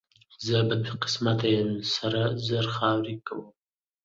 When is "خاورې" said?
2.75-3.15